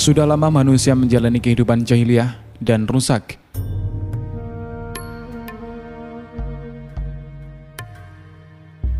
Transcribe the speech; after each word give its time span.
Sudah 0.00 0.24
lama 0.24 0.48
manusia 0.48 0.96
menjalani 0.96 1.44
kehidupan 1.44 1.84
jahiliyah 1.84 2.32
dan 2.56 2.88
rusak. 2.88 3.36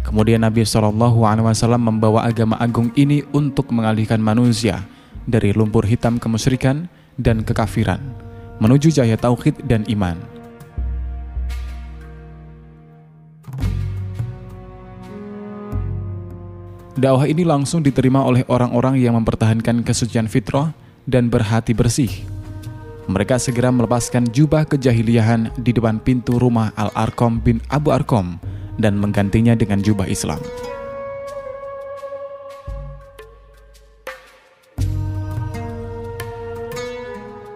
Kemudian 0.05 0.45
Nabi 0.45 0.61
Shallallahu 0.61 1.25
Alaihi 1.25 1.49
Wasallam 1.49 1.89
membawa 1.89 2.29
agama 2.29 2.61
agung 2.61 2.93
ini 3.01 3.25
untuk 3.33 3.73
mengalihkan 3.73 4.21
manusia 4.21 4.85
dari 5.25 5.57
lumpur 5.57 5.89
hitam 5.89 6.21
kemusyrikan 6.21 6.85
dan 7.17 7.49
kekafiran 7.49 8.05
menuju 8.61 8.93
cahaya 8.93 9.17
tauhid 9.17 9.57
dan 9.65 9.89
iman. 9.89 10.21
Dakwah 17.01 17.25
ini 17.25 17.49
langsung 17.49 17.81
diterima 17.81 18.21
oleh 18.21 18.45
orang-orang 18.53 19.01
yang 19.01 19.17
mempertahankan 19.17 19.81
kesucian 19.81 20.29
fitrah 20.29 20.90
dan 21.09 21.33
berhati 21.33 21.73
bersih. 21.73 22.11
Mereka 23.11 23.41
segera 23.43 23.75
melepaskan 23.75 24.29
jubah 24.31 24.63
kejahiliahan 24.69 25.51
di 25.59 25.75
depan 25.75 25.99
pintu 25.99 26.39
rumah 26.39 26.71
Al-Arqam 26.79 27.43
bin 27.43 27.59
Abu 27.73 27.91
Arqam 27.91 28.39
dan 28.79 28.97
menggantinya 28.97 29.59
dengan 29.59 29.83
jubah 29.83 30.07
Islam. 30.07 30.39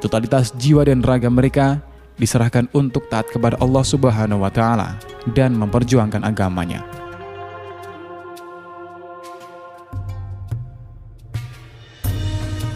Totalitas 0.05 0.53
jiwa 0.61 0.84
dan 0.84 1.00
raga 1.00 1.33
mereka 1.33 1.81
diserahkan 2.20 2.69
untuk 2.77 3.09
taat 3.09 3.25
kepada 3.33 3.56
Allah 3.56 3.81
Subhanahu 3.81 4.44
wa 4.44 4.53
taala 4.53 5.00
dan 5.32 5.56
memperjuangkan 5.56 6.22
agamanya. 6.28 7.03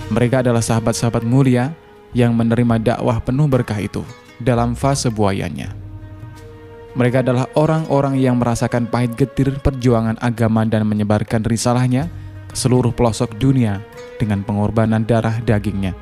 Mereka 0.08 0.40
adalah 0.40 0.64
sahabat-sahabat 0.64 1.20
mulia 1.20 1.76
yang 2.16 2.32
menerima 2.32 2.80
dakwah 2.80 3.20
penuh 3.20 3.44
berkah 3.44 3.76
itu 3.76 4.00
dalam 4.40 4.72
fase 4.72 5.12
buayanya. 5.12 5.76
Mereka 6.96 7.20
adalah 7.20 7.44
orang-orang 7.52 8.16
yang 8.16 8.40
merasakan 8.40 8.88
pahit 8.88 9.12
getir 9.20 9.52
perjuangan 9.60 10.16
agama 10.24 10.64
dan 10.64 10.88
menyebarkan 10.88 11.44
risalahnya 11.44 12.08
ke 12.48 12.56
seluruh 12.56 12.90
pelosok 12.96 13.36
dunia 13.36 13.84
dengan 14.16 14.40
pengorbanan 14.40 15.04
darah 15.04 15.44
dagingnya. 15.44 15.92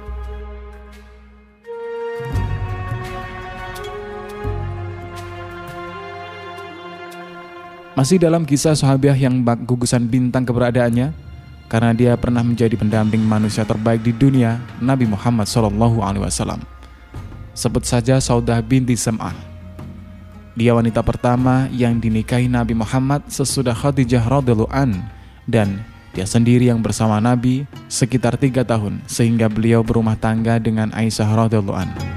Masih 7.98 8.22
dalam 8.22 8.46
kisah 8.46 8.78
sahabiah 8.78 9.18
yang 9.18 9.42
gugusan 9.42 10.06
bintang 10.06 10.46
keberadaannya, 10.46 11.25
karena 11.66 11.90
dia 11.94 12.12
pernah 12.14 12.42
menjadi 12.42 12.78
pendamping 12.78 13.22
manusia 13.22 13.66
terbaik 13.66 14.02
di 14.02 14.14
dunia, 14.14 14.62
Nabi 14.78 15.06
Muhammad 15.06 15.50
SAW. 15.50 16.62
Sebut 17.56 17.84
saja 17.88 18.20
Saudah 18.22 18.60
binti 18.62 18.94
Sam'ah. 18.94 19.34
Dia 20.56 20.72
wanita 20.72 21.04
pertama 21.04 21.68
yang 21.68 22.00
dinikahi 22.00 22.48
Nabi 22.48 22.72
Muhammad 22.72 23.28
sesudah 23.28 23.76
Khadijah 23.76 24.24
radhiallahu 24.24 24.72
an 24.72 25.04
dan 25.44 25.84
dia 26.16 26.24
sendiri 26.24 26.72
yang 26.72 26.80
bersama 26.80 27.20
Nabi 27.20 27.68
sekitar 27.92 28.40
tiga 28.40 28.64
tahun 28.64 29.04
sehingga 29.04 29.52
beliau 29.52 29.84
berumah 29.84 30.16
tangga 30.16 30.56
dengan 30.56 30.88
Aisyah 30.96 31.28
radhiallahu. 31.28 32.15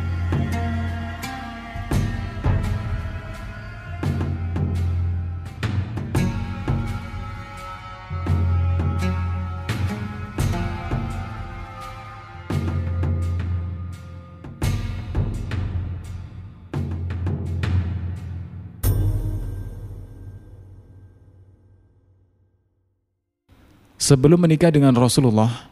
Sebelum 24.09 24.41
menikah 24.41 24.73
dengan 24.73 24.97
Rasulullah, 24.97 25.69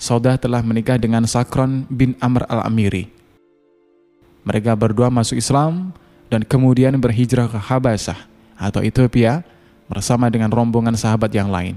Saudah 0.00 0.40
telah 0.40 0.64
menikah 0.64 0.96
dengan 0.96 1.28
Sakron 1.28 1.84
bin 1.92 2.16
Amr 2.24 2.48
al-Amiri. 2.48 3.12
Mereka 4.48 4.72
berdua 4.72 5.12
masuk 5.12 5.36
Islam 5.36 5.92
dan 6.32 6.40
kemudian 6.40 6.96
berhijrah 6.96 7.52
ke 7.52 7.60
Habasah 7.60 8.16
atau 8.56 8.80
Ethiopia 8.80 9.44
bersama 9.92 10.32
dengan 10.32 10.48
rombongan 10.48 10.96
sahabat 10.96 11.28
yang 11.36 11.52
lain. 11.52 11.76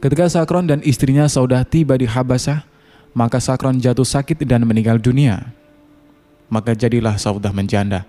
Ketika 0.00 0.32
Sakron 0.32 0.64
dan 0.64 0.80
istrinya 0.80 1.28
Saudah 1.28 1.60
tiba 1.60 2.00
di 2.00 2.08
Habasah, 2.08 2.75
maka 3.16 3.40
Sakron 3.40 3.80
jatuh 3.80 4.04
sakit 4.04 4.44
dan 4.44 4.68
meninggal 4.68 5.00
dunia. 5.00 5.56
Maka 6.52 6.76
jadilah 6.76 7.16
Saudah 7.16 7.50
menjanda. 7.50 8.04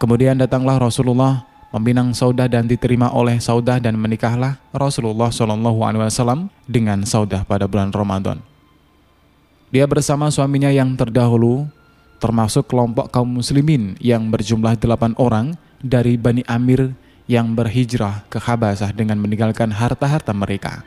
Kemudian 0.00 0.40
datanglah 0.40 0.80
Rasulullah 0.80 1.44
meminang 1.76 2.16
Saudah 2.16 2.48
dan 2.48 2.64
diterima 2.64 3.12
oleh 3.12 3.36
Saudah 3.36 3.76
dan 3.76 4.00
menikahlah 4.00 4.56
Rasulullah 4.72 5.28
Shallallahu 5.28 5.76
Alaihi 5.84 6.08
Wasallam 6.08 6.48
dengan 6.64 7.04
Saudah 7.04 7.44
pada 7.44 7.68
bulan 7.68 7.92
Ramadan. 7.92 8.40
Dia 9.68 9.84
bersama 9.84 10.32
suaminya 10.32 10.72
yang 10.72 10.96
terdahulu, 10.96 11.68
termasuk 12.16 12.64
kelompok 12.72 13.12
kaum 13.12 13.28
muslimin 13.28 14.00
yang 14.00 14.32
berjumlah 14.32 14.80
delapan 14.80 15.12
orang 15.20 15.52
dari 15.84 16.16
Bani 16.16 16.48
Amir 16.48 16.96
yang 17.28 17.52
berhijrah 17.52 18.24
ke 18.32 18.40
Habasah 18.40 18.96
dengan 18.96 19.20
meninggalkan 19.20 19.68
harta-harta 19.68 20.32
mereka. 20.32 20.80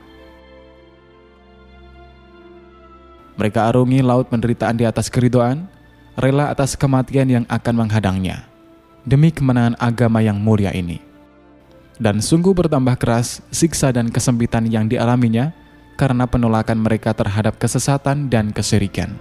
Mereka 3.38 3.62
arungi 3.62 4.02
laut 4.02 4.34
penderitaan 4.34 4.82
di 4.82 4.90
atas 4.90 5.06
keridoan, 5.14 5.70
rela 6.18 6.50
atas 6.50 6.74
kematian 6.74 7.30
yang 7.30 7.46
akan 7.46 7.78
menghadangnya 7.78 8.53
demi 9.04 9.30
kemenangan 9.32 9.76
agama 9.80 10.24
yang 10.24 10.40
mulia 10.40 10.72
ini. 10.72 11.00
Dan 12.00 12.20
sungguh 12.20 12.52
bertambah 12.52 12.98
keras 12.98 13.40
siksa 13.54 13.94
dan 13.94 14.10
kesempitan 14.10 14.66
yang 14.66 14.90
dialaminya 14.90 15.54
karena 15.94 16.26
penolakan 16.26 16.82
mereka 16.82 17.14
terhadap 17.14 17.62
kesesatan 17.62 18.28
dan 18.28 18.50
kesyirikan. 18.50 19.14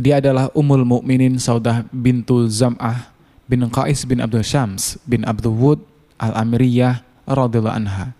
Dia 0.00 0.16
adalah 0.16 0.48
Ummul 0.56 0.88
Mukminin 0.88 1.36
Saudah 1.36 1.84
bintu 1.92 2.48
Zam'ah 2.48 3.12
bin 3.44 3.60
Qais 3.68 4.08
bin 4.08 4.24
Abdul 4.24 4.40
Syams 4.40 4.96
bin 5.04 5.28
Abdul 5.28 5.52
Wud 5.52 5.80
Al-Amiriyah 6.16 7.04
radhiyallahu 7.28 7.76
anha 7.84 8.16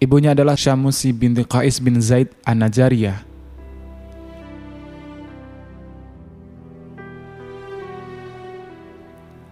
Ibunya 0.00 0.32
adalah 0.32 0.56
Syamusi 0.56 1.12
binti 1.12 1.44
Qais 1.44 1.76
bin 1.76 2.00
Zaid 2.00 2.32
An-Najariyah. 2.48 3.20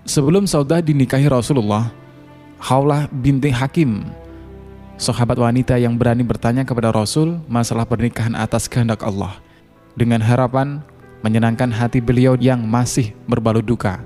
Sebelum 0.09 0.49
Saudah 0.49 0.81
dinikahi 0.81 1.29
Rasulullah, 1.29 1.93
Haulah 2.65 3.13
binti 3.13 3.53
Hakim, 3.53 4.09
sahabat 4.97 5.37
wanita 5.37 5.77
yang 5.77 6.01
berani 6.01 6.25
bertanya 6.25 6.65
kepada 6.65 6.97
Rasul 6.97 7.45
masalah 7.45 7.85
pernikahan 7.85 8.33
atas 8.33 8.73
kehendak 8.73 9.05
Allah, 9.05 9.37
dengan 10.01 10.25
harapan 10.25 10.81
menyenangkan 11.21 11.69
hati 11.69 12.01
beliau 12.01 12.41
yang 12.41 12.65
masih 12.65 13.13
berbalut 13.29 13.69
duka. 13.69 14.01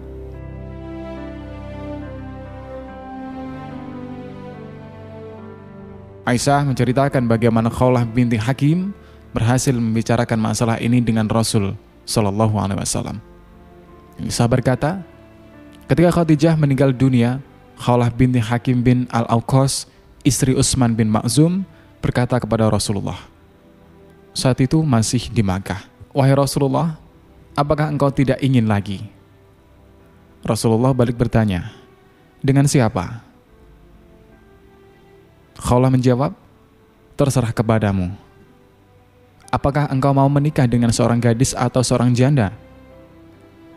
Aisyah 6.33 6.65
menceritakan 6.65 7.29
bagaimana 7.29 7.69
Khawlah 7.69 8.09
binti 8.09 8.41
Hakim 8.41 8.97
berhasil 9.37 9.77
membicarakan 9.77 10.41
masalah 10.41 10.81
ini 10.81 11.05
dengan 11.05 11.29
Rasul 11.29 11.77
Shallallahu 12.09 12.57
Alaihi 12.57 12.81
Wasallam. 12.81 13.21
Aisyah 14.17 14.49
berkata, 14.49 15.05
ketika 15.93 16.09
Khadijah 16.09 16.57
meninggal 16.57 16.97
dunia, 16.97 17.45
Khawlah 17.77 18.09
binti 18.09 18.41
Hakim 18.41 18.81
bin 18.81 19.05
Al 19.13 19.29
Auqas, 19.29 19.85
istri 20.25 20.57
Utsman 20.57 20.97
bin 20.97 21.13
Makzum, 21.13 21.69
berkata 22.01 22.41
kepada 22.41 22.73
Rasulullah. 22.73 23.21
Saat 24.33 24.65
itu 24.65 24.81
masih 24.81 25.29
di 25.29 25.45
Makkah. 25.45 25.85
Wahai 26.17 26.33
Rasulullah, 26.33 26.97
apakah 27.53 27.93
engkau 27.93 28.09
tidak 28.09 28.41
ingin 28.41 28.65
lagi? 28.65 29.05
Rasulullah 30.41 30.97
balik 30.97 31.21
bertanya, 31.21 31.77
dengan 32.41 32.65
siapa? 32.65 33.21
Khawlah 35.63 35.95
menjawab, 35.95 36.35
terserah 37.15 37.55
kepadamu. 37.55 38.11
Apakah 39.47 39.87
engkau 39.95 40.11
mau 40.11 40.27
menikah 40.27 40.67
dengan 40.67 40.91
seorang 40.91 41.23
gadis 41.23 41.55
atau 41.55 41.87
seorang 41.87 42.11
janda? 42.11 42.51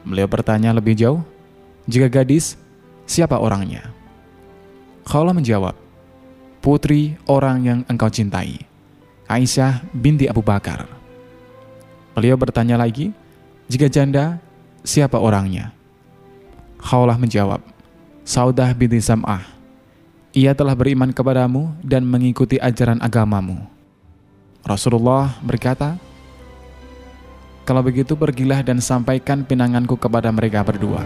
Beliau 0.02 0.26
bertanya 0.26 0.74
lebih 0.74 0.98
jauh, 0.98 1.22
jika 1.86 2.10
gadis, 2.10 2.58
siapa 3.06 3.38
orangnya? 3.38 3.86
Khawlah 5.06 5.38
menjawab, 5.38 5.78
putri 6.58 7.14
orang 7.30 7.62
yang 7.62 7.80
engkau 7.86 8.10
cintai, 8.10 8.66
Aisyah 9.30 9.86
binti 9.94 10.26
Abu 10.26 10.42
Bakar. 10.42 10.90
Beliau 12.18 12.34
bertanya 12.34 12.82
lagi, 12.82 13.14
jika 13.70 13.86
janda, 13.86 14.42
siapa 14.82 15.22
orangnya? 15.22 15.70
Khawlah 16.82 17.22
menjawab, 17.22 17.62
Saudah 18.26 18.74
binti 18.74 18.98
Sam'ah, 18.98 19.55
ia 20.36 20.52
telah 20.52 20.76
beriman 20.76 21.16
kepadamu 21.16 21.72
dan 21.80 22.04
mengikuti 22.04 22.60
ajaran 22.60 23.00
agamamu. 23.00 23.64
Rasulullah 24.68 25.40
berkata, 25.40 25.96
Kalau 27.64 27.82
begitu 27.82 28.14
pergilah 28.14 28.62
dan 28.62 28.84
sampaikan 28.84 29.42
pinanganku 29.48 29.96
kepada 29.96 30.30
mereka 30.30 30.62
berdua. 30.62 31.02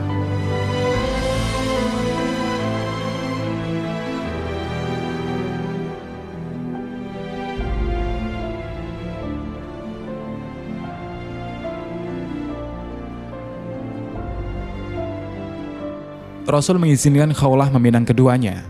Rasul 16.49 16.81
mengizinkan 16.81 17.29
Khawlah 17.29 17.69
meminang 17.69 18.09
keduanya, 18.09 18.65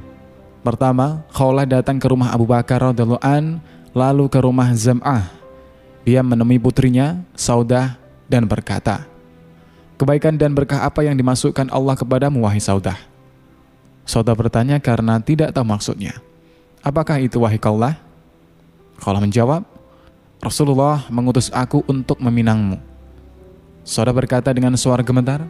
Pertama, 0.60 1.24
Khawlah 1.32 1.64
datang 1.64 1.96
ke 1.96 2.08
rumah 2.12 2.36
Abu 2.36 2.44
Bakar 2.44 2.84
radhiallahu 2.84 3.24
an, 3.24 3.64
lalu 3.96 4.28
ke 4.28 4.40
rumah 4.44 4.68
Zam'ah. 4.76 5.32
Dia 6.04 6.20
menemui 6.20 6.60
putrinya, 6.60 7.24
Saudah, 7.32 7.96
dan 8.28 8.44
berkata, 8.44 9.08
Kebaikan 10.00 10.40
dan 10.40 10.56
berkah 10.56 10.84
apa 10.84 11.04
yang 11.04 11.16
dimasukkan 11.16 11.72
Allah 11.72 11.96
kepadamu, 11.96 12.44
wahai 12.44 12.60
Saudah? 12.60 12.96
Saudah 14.08 14.36
bertanya 14.36 14.80
karena 14.80 15.20
tidak 15.20 15.52
tahu 15.52 15.68
maksudnya. 15.68 16.16
Apakah 16.80 17.20
itu 17.20 17.40
wahai 17.44 17.60
kaulah? 17.60 18.00
Khawlah 19.00 19.24
menjawab, 19.24 19.64
Rasulullah 20.40 21.04
mengutus 21.12 21.52
aku 21.52 21.84
untuk 21.88 22.20
meminangmu. 22.20 22.80
Saudah 23.84 24.16
berkata 24.16 24.52
dengan 24.56 24.76
suara 24.80 25.04
gemetar, 25.04 25.44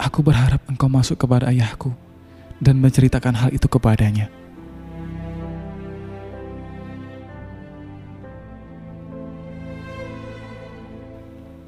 Aku 0.00 0.24
berharap 0.24 0.60
engkau 0.66 0.88
masuk 0.88 1.20
kepada 1.20 1.52
ayahku 1.52 1.92
dan 2.58 2.80
menceritakan 2.80 3.36
hal 3.38 3.50
itu 3.52 3.68
kepadanya. 3.68 4.41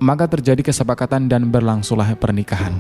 Maka 0.05 0.29
terjadi 0.29 0.61
kesepakatan 0.61 1.33
dan 1.33 1.49
berlangsunglah 1.49 2.13
pernikahan. 2.21 2.77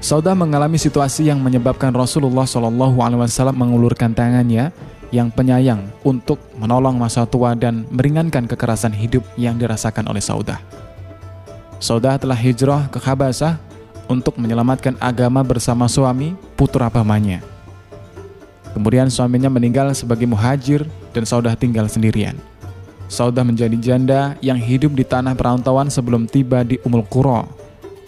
Saudah 0.00 0.34
mengalami 0.34 0.74
situasi 0.74 1.30
yang 1.30 1.38
menyebabkan 1.38 1.94
Rasulullah 1.94 2.42
Shallallahu 2.42 2.98
Alaihi 2.98 3.22
Wasallam 3.22 3.54
mengulurkan 3.62 4.10
tangannya 4.10 4.74
yang 5.10 5.30
penyayang 5.30 5.90
untuk 6.06 6.38
menolong 6.58 6.98
masa 6.98 7.26
tua 7.26 7.58
dan 7.58 7.86
meringankan 7.90 8.46
kekerasan 8.46 8.94
hidup 8.94 9.26
yang 9.34 9.58
dirasakan 9.58 10.06
oleh 10.06 10.22
Saudah. 10.22 10.62
Saudah 11.82 12.18
telah 12.18 12.38
hijrah 12.38 12.86
ke 12.90 12.98
Habasah 13.02 13.58
untuk 14.10 14.38
menyelamatkan 14.38 14.98
agama 14.98 15.42
bersama 15.42 15.86
suami 15.86 16.34
putra 16.58 16.90
pamannya. 16.90 17.42
Kemudian 18.70 19.10
suaminya 19.10 19.50
meninggal 19.50 19.90
sebagai 19.98 20.30
muhajir 20.30 20.86
dan 21.10 21.26
Saudah 21.26 21.58
tinggal 21.58 21.90
sendirian. 21.90 22.38
Saudah 23.10 23.42
menjadi 23.42 23.74
janda 23.74 24.38
yang 24.38 24.54
hidup 24.54 24.94
di 24.94 25.02
tanah 25.02 25.34
perantauan 25.34 25.90
sebelum 25.90 26.30
tiba 26.30 26.62
di 26.62 26.78
Umul 26.86 27.02
Qura. 27.10 27.42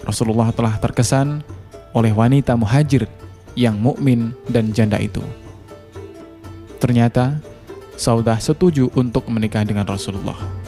Rasulullah 0.06 0.54
telah 0.54 0.78
terkesan 0.78 1.42
oleh 1.90 2.14
wanita 2.14 2.54
muhajir 2.54 3.10
yang 3.58 3.74
mukmin 3.74 4.30
dan 4.46 4.70
janda 4.70 5.02
itu. 5.02 5.41
Ternyata 6.82 7.38
Saudah 7.94 8.42
setuju 8.42 8.90
untuk 8.98 9.30
menikah 9.30 9.62
dengan 9.62 9.86
Rasulullah. 9.86 10.61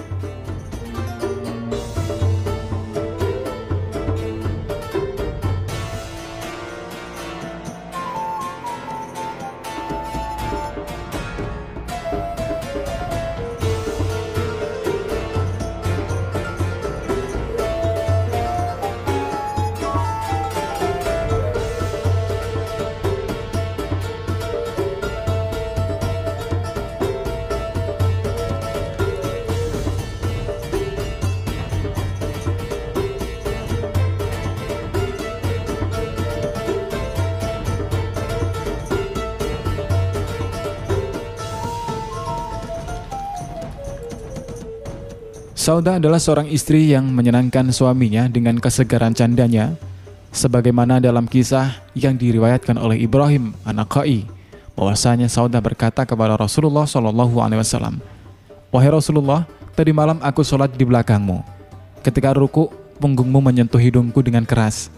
Sauda 45.64 45.96
adalah 45.96 46.20
seorang 46.20 46.52
istri 46.52 46.92
yang 46.92 47.08
menyenangkan 47.08 47.72
suaminya 47.72 48.28
dengan 48.28 48.60
kesegaran 48.60 49.16
candanya, 49.16 49.72
sebagaimana 50.28 51.00
dalam 51.00 51.24
kisah 51.24 51.80
yang 51.96 52.20
diriwayatkan 52.20 52.76
oleh 52.76 53.00
Ibrahim 53.00 53.56
anak 53.64 53.88
Kai, 53.88 54.28
bahwasanya 54.76 55.24
Sauda 55.24 55.64
berkata 55.64 56.04
kepada 56.04 56.36
Rasulullah 56.36 56.84
Shallallahu 56.84 57.40
Alaihi 57.40 57.64
Wasallam, 57.64 57.96
wahai 58.68 58.92
Rasulullah, 58.92 59.48
tadi 59.72 59.88
malam 59.96 60.20
aku 60.20 60.44
sholat 60.44 60.68
di 60.76 60.84
belakangmu. 60.84 61.40
Ketika 62.04 62.36
ruku, 62.36 62.68
punggungmu 63.00 63.40
menyentuh 63.40 63.80
hidungku 63.80 64.20
dengan 64.20 64.44
keras. 64.44 64.92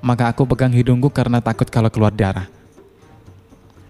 Maka 0.00 0.32
aku 0.32 0.48
pegang 0.48 0.72
hidungku 0.72 1.12
karena 1.12 1.44
takut 1.44 1.68
kalau 1.68 1.92
keluar 1.92 2.16
darah. 2.16 2.48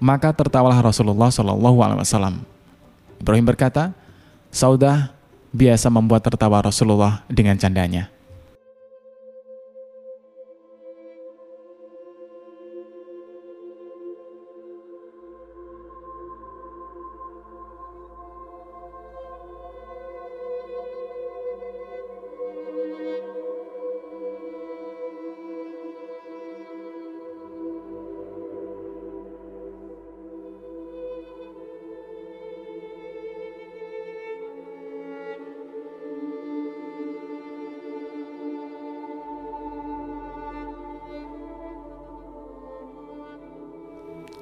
Maka 0.02 0.34
tertawalah 0.34 0.90
Rasulullah 0.90 1.30
Shallallahu 1.30 1.78
Alaihi 1.86 2.02
Wasallam. 2.02 2.42
Ibrahim 3.22 3.46
berkata, 3.46 3.94
Saudah 4.50 5.19
biasa 5.50 5.90
membuat 5.90 6.26
tertawa 6.26 6.62
Rasulullah 6.62 7.26
dengan 7.26 7.58
candanya. 7.58 8.19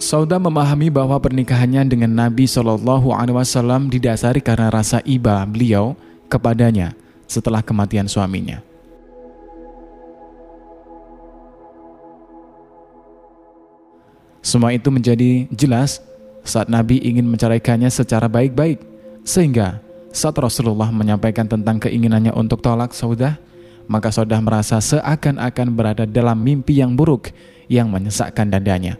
Sauda 0.09 0.41
memahami 0.41 0.89
bahwa 0.89 1.21
pernikahannya 1.21 1.85
dengan 1.85 2.09
Nabi 2.09 2.49
Shallallahu 2.49 3.13
Alaihi 3.13 3.37
Wasallam 3.37 3.93
didasari 3.93 4.41
karena 4.41 4.73
rasa 4.73 5.05
iba 5.05 5.45
beliau 5.45 5.93
kepadanya 6.33 6.97
setelah 7.29 7.61
kematian 7.61 8.09
suaminya. 8.09 8.65
Semua 14.41 14.73
itu 14.73 14.89
menjadi 14.89 15.45
jelas 15.53 16.01
saat 16.41 16.73
Nabi 16.73 17.05
ingin 17.05 17.29
menceraikannya 17.29 17.93
secara 17.93 18.33
baik-baik, 18.33 18.81
sehingga 19.29 19.85
saat 20.09 20.41
Rasulullah 20.41 20.89
menyampaikan 20.89 21.45
tentang 21.45 21.77
keinginannya 21.85 22.33
untuk 22.33 22.65
tolak 22.65 22.97
Saudah, 22.97 23.37
maka 23.85 24.09
Saudah 24.09 24.41
merasa 24.41 24.81
seakan-akan 24.81 25.69
berada 25.69 26.09
dalam 26.09 26.41
mimpi 26.41 26.81
yang 26.81 26.97
buruk 26.97 27.29
yang 27.69 27.93
menyesakkan 27.93 28.49
dadanya. 28.49 28.97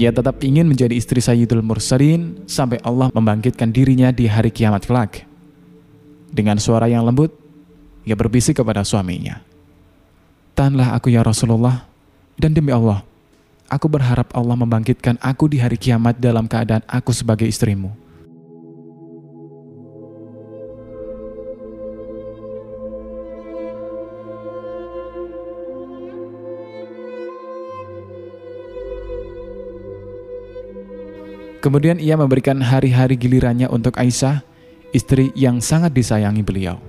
Ia 0.00 0.08
tetap 0.08 0.40
ingin 0.40 0.64
menjadi 0.64 0.96
istri 0.96 1.20
Sayyidul 1.20 1.60
Mursalin 1.60 2.48
sampai 2.48 2.80
Allah 2.80 3.12
membangkitkan 3.12 3.68
dirinya 3.68 4.08
di 4.08 4.24
hari 4.24 4.48
kiamat 4.48 4.88
kelak. 4.88 5.28
Dengan 6.32 6.56
suara 6.56 6.88
yang 6.88 7.04
lembut, 7.04 7.36
ia 8.08 8.16
berbisik 8.16 8.64
kepada 8.64 8.80
suaminya. 8.80 9.44
Tahanlah 10.56 10.96
aku 10.96 11.12
ya 11.12 11.20
Rasulullah, 11.20 11.84
dan 12.40 12.56
demi 12.56 12.72
Allah, 12.72 13.04
aku 13.68 13.92
berharap 13.92 14.32
Allah 14.32 14.56
membangkitkan 14.56 15.20
aku 15.20 15.52
di 15.52 15.60
hari 15.60 15.76
kiamat 15.76 16.16
dalam 16.16 16.48
keadaan 16.48 16.80
aku 16.88 17.12
sebagai 17.12 17.44
istrimu. 17.44 17.92
Kemudian 31.70 32.02
ia 32.02 32.18
memberikan 32.18 32.58
hari-hari 32.58 33.14
gilirannya 33.14 33.70
untuk 33.70 33.94
Aisyah, 33.94 34.42
istri 34.90 35.30
yang 35.38 35.62
sangat 35.62 35.94
disayangi 35.94 36.42
beliau. 36.42 36.82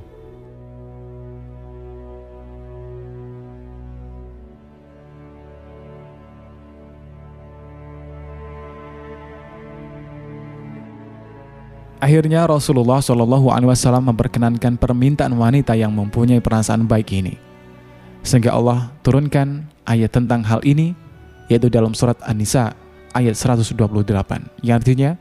Akhirnya 12.01 12.49
Rasulullah 12.49 13.05
Shallallahu 13.05 13.53
Alaihi 13.53 13.69
Wasallam 13.69 14.09
memperkenankan 14.09 14.81
permintaan 14.81 15.37
wanita 15.37 15.77
yang 15.77 15.93
mempunyai 15.93 16.41
perasaan 16.41 16.89
baik 16.89 17.13
ini, 17.13 17.37
sehingga 18.25 18.57
Allah 18.57 18.89
turunkan 19.05 19.61
ayat 19.85 20.09
tentang 20.09 20.41
hal 20.41 20.65
ini, 20.65 20.97
yaitu 21.53 21.69
dalam 21.69 21.93
surat 21.93 22.17
An-Nisa 22.25 22.73
ayat 23.13 23.35
128 23.35 23.75
yang 24.63 24.77
artinya 24.79 25.11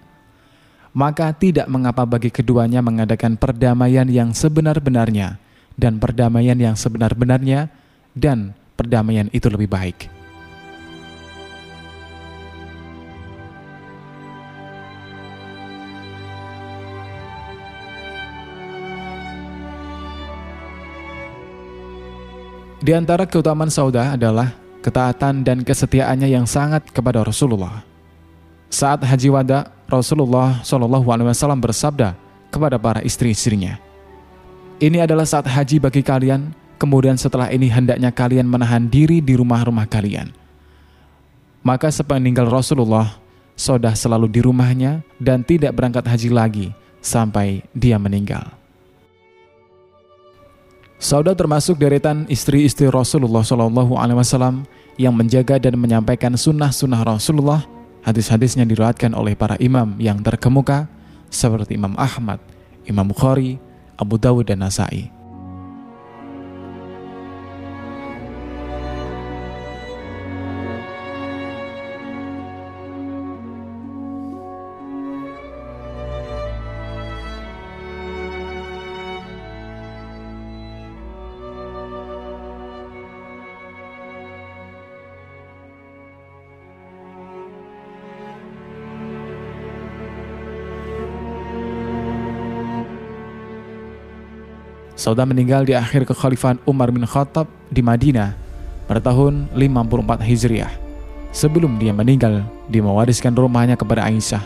maka 0.91 1.31
tidak 1.31 1.71
mengapa 1.71 2.03
bagi 2.03 2.35
keduanya 2.35 2.83
mengadakan 2.83 3.39
perdamaian 3.39 4.11
yang 4.11 4.35
sebenar-benarnya 4.35 5.39
dan 5.79 6.03
perdamaian 6.03 6.59
yang 6.59 6.75
sebenar-benarnya 6.75 7.71
dan 8.13 8.59
perdamaian 8.75 9.31
itu 9.31 9.47
lebih 9.47 9.71
baik. 9.71 10.11
Di 22.81 22.97
antara 22.97 23.29
keutamaan 23.29 23.69
saudah 23.69 24.17
adalah 24.17 24.57
ketaatan 24.81 25.47
dan 25.47 25.65
kesetiaannya 25.65 26.29
yang 26.29 26.45
sangat 26.45 26.89
kepada 26.93 27.25
Rasulullah. 27.25 27.85
Saat 28.71 29.03
haji 29.03 29.29
wada, 29.33 29.73
Rasulullah 29.91 30.63
Shallallahu 30.63 31.07
Alaihi 31.11 31.29
Wasallam 31.33 31.59
bersabda 31.59 32.15
kepada 32.53 32.79
para 32.79 33.01
istri-istrinya, 33.03 33.79
"Ini 34.79 35.05
adalah 35.05 35.27
saat 35.27 35.47
haji 35.47 35.83
bagi 35.83 36.03
kalian. 36.05 36.57
Kemudian 36.81 37.21
setelah 37.21 37.53
ini 37.53 37.69
hendaknya 37.69 38.09
kalian 38.09 38.49
menahan 38.49 38.89
diri 38.89 39.21
di 39.21 39.37
rumah-rumah 39.37 39.85
kalian." 39.91 40.33
Maka 41.61 41.93
sepeninggal 41.93 42.49
Rasulullah, 42.49 43.21
Sodah 43.61 43.93
selalu 43.93 44.33
di 44.33 44.41
rumahnya 44.41 45.05
dan 45.21 45.45
tidak 45.45 45.77
berangkat 45.77 46.09
haji 46.09 46.33
lagi 46.33 46.67
sampai 47.05 47.61
dia 47.77 48.01
meninggal. 48.01 48.60
Saudah 51.01 51.33
termasuk 51.33 51.81
deretan 51.81 52.29
istri-istri 52.29 52.85
Rasulullah 52.93 53.41
Shallallahu 53.41 53.97
Alaihi 53.97 54.21
Wasallam 54.21 54.69
yang 55.01 55.17
menjaga 55.17 55.57
dan 55.57 55.81
menyampaikan 55.81 56.37
sunnah-sunnah 56.37 57.01
Rasulullah. 57.09 57.65
Hadis-hadisnya 58.05 58.69
diriwayatkan 58.69 59.17
oleh 59.17 59.33
para 59.33 59.57
imam 59.57 59.97
yang 59.97 60.21
terkemuka 60.21 60.93
seperti 61.33 61.81
Imam 61.81 61.97
Ahmad, 61.97 62.37
Imam 62.85 63.09
Bukhari, 63.09 63.57
Abu 63.97 64.21
Dawud 64.21 64.45
dan 64.45 64.61
Nasai. 64.61 65.20
Saudah 95.01 95.25
meninggal 95.25 95.65
di 95.65 95.73
akhir 95.73 96.05
kekhalifahan 96.05 96.61
Umar 96.69 96.93
bin 96.93 97.09
Khattab 97.09 97.49
di 97.73 97.81
Madinah 97.81 98.37
pada 98.85 99.01
tahun 99.01 99.49
54 99.57 100.21
Hijriah. 100.21 100.69
Sebelum 101.33 101.81
dia 101.81 101.97
meninggal, 101.97 102.45
dia 102.69 102.85
mewariskan 102.85 103.33
rumahnya 103.33 103.81
kepada 103.81 104.05
Aisyah. 104.05 104.45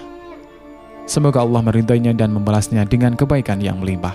Semoga 1.10 1.42
Allah 1.42 1.58
meridainya 1.58 2.14
dan 2.14 2.30
membalasnya 2.30 2.86
dengan 2.86 3.18
kebaikan 3.18 3.58
yang 3.58 3.82
melimpah. 3.82 4.14